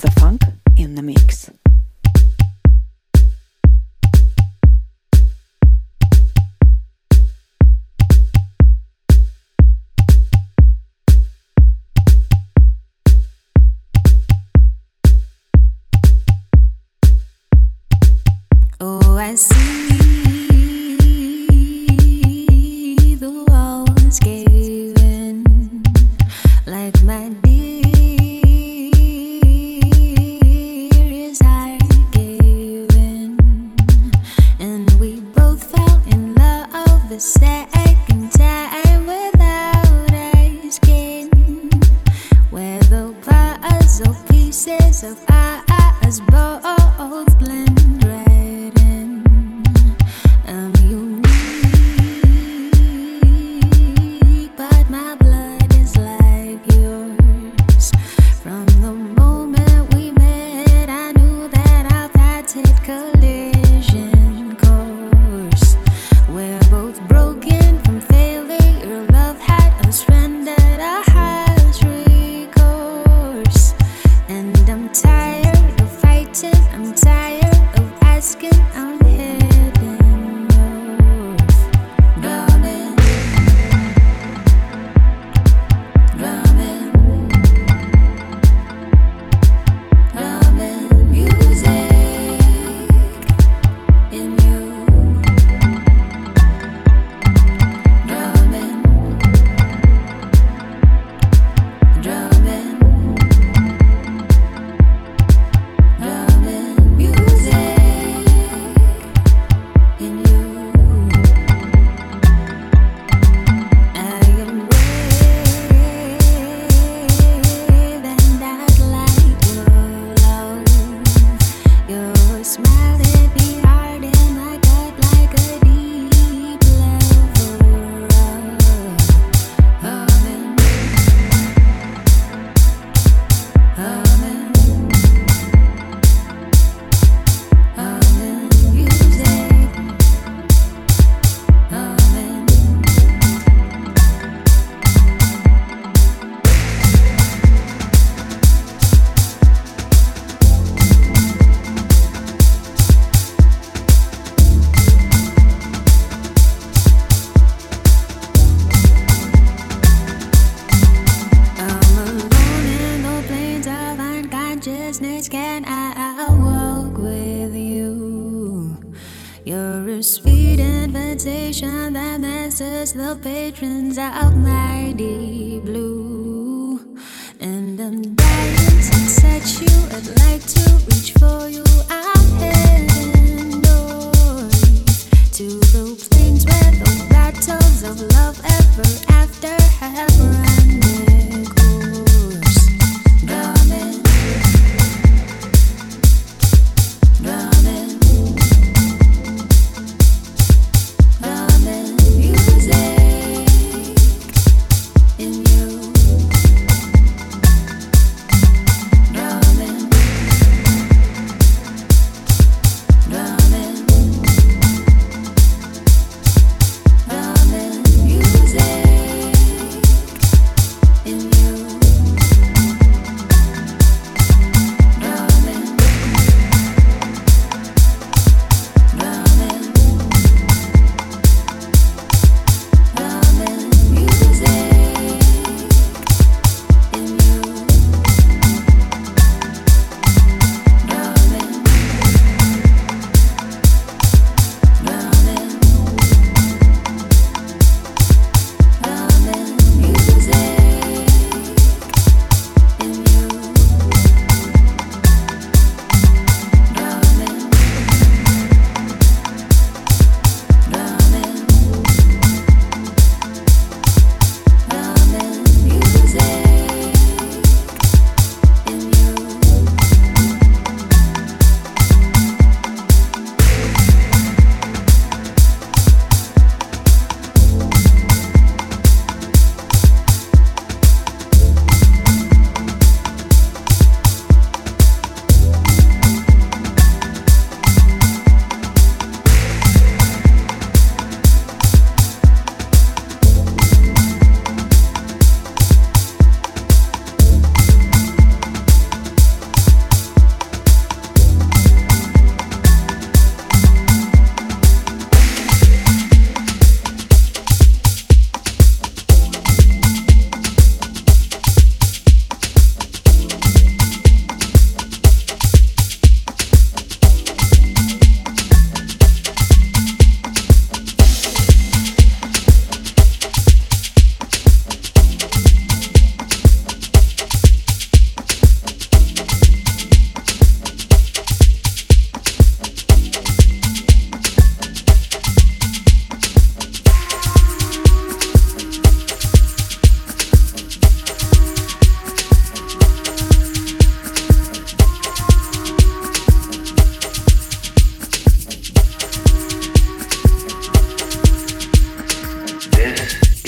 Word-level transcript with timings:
The 0.00 0.10
Funk 0.12 0.42
in 0.76 0.94
the 0.96 1.02
mix. 1.02 1.50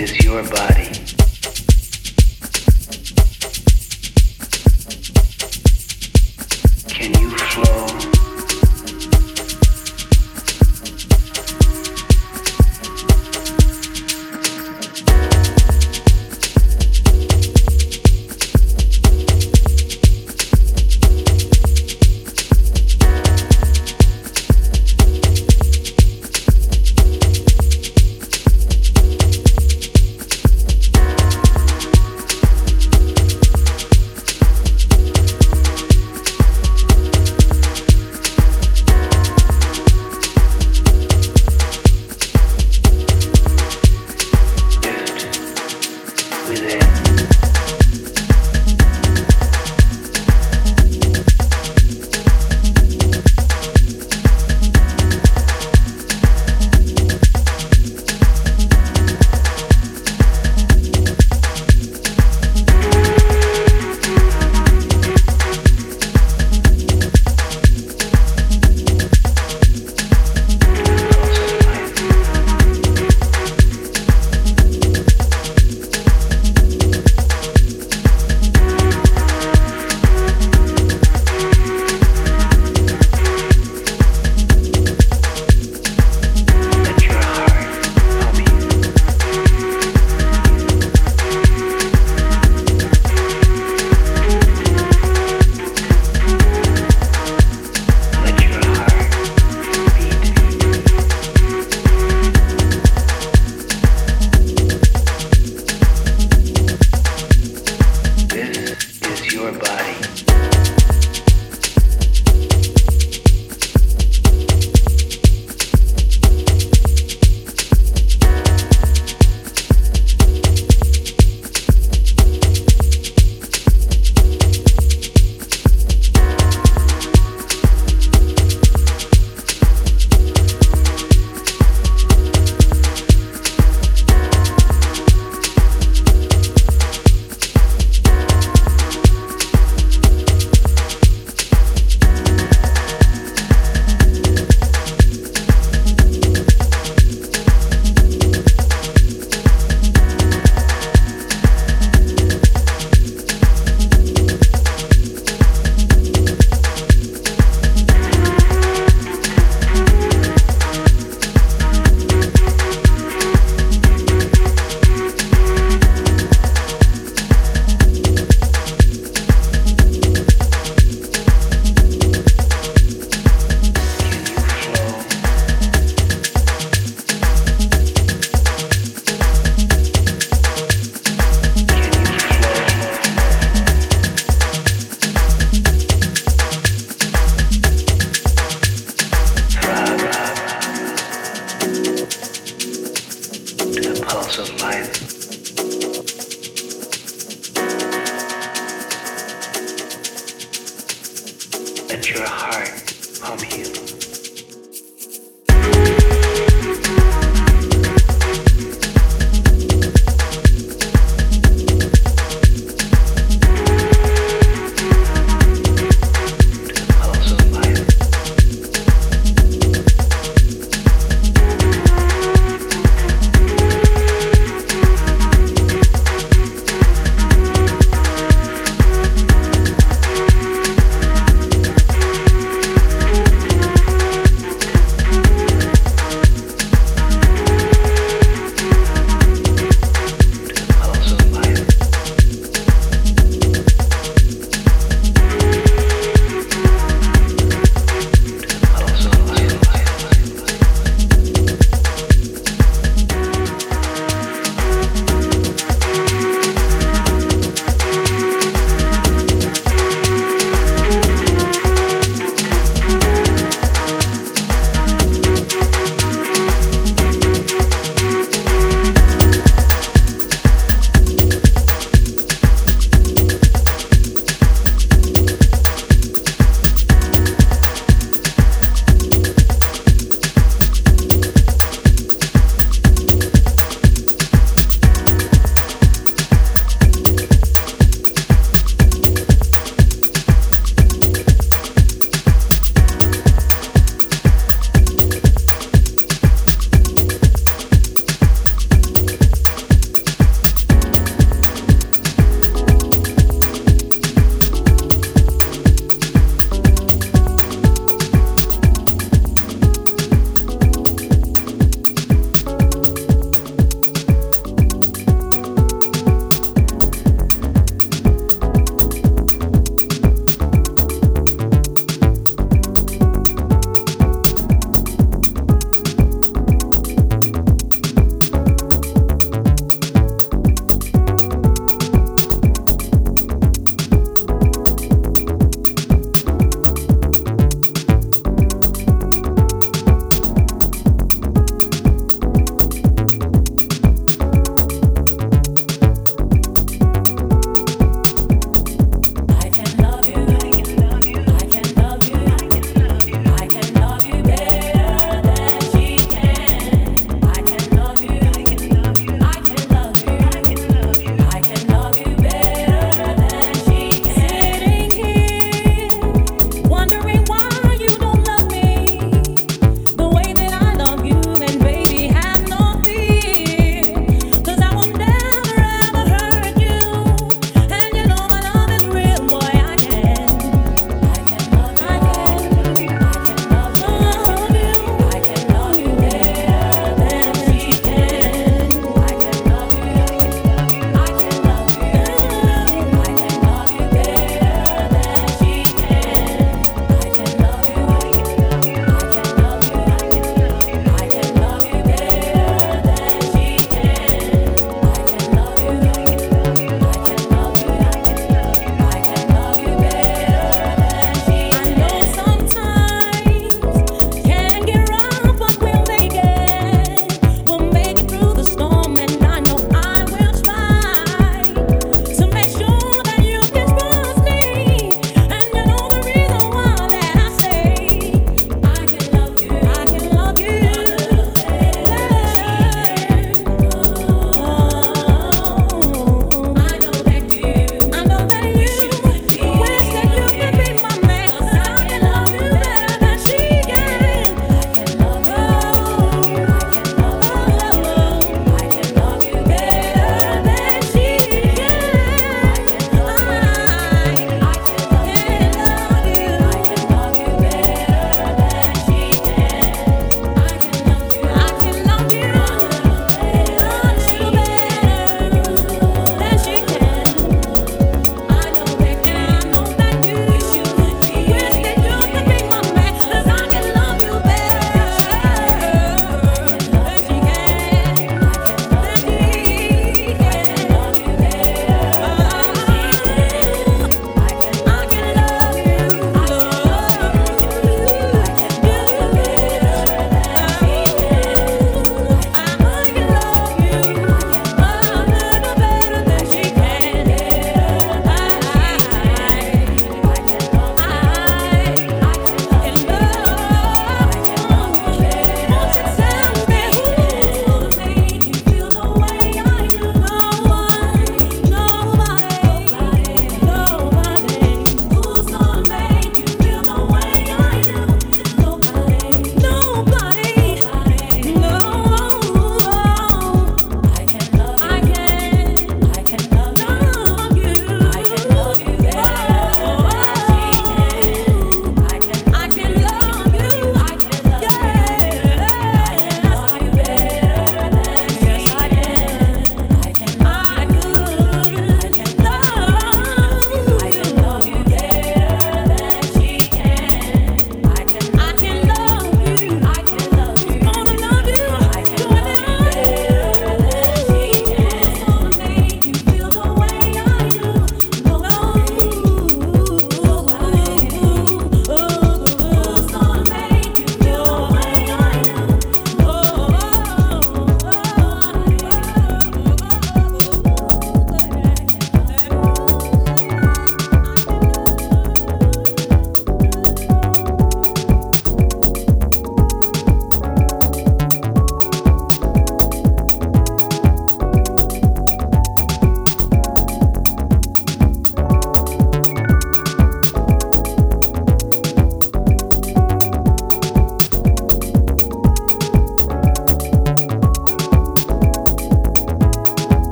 is 0.00 0.24
your 0.24 0.42
body. 0.48 1.19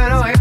I 0.00 0.08
know 0.08 0.39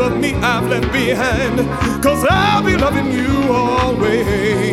of 0.00 0.18
me 0.18 0.34
I've 0.34 0.68
left 0.68 0.92
behind. 0.92 1.58
Cause 2.02 2.24
I'll 2.28 2.64
be 2.64 2.76
loving 2.76 3.12
you 3.12 3.52
always. 3.52 4.63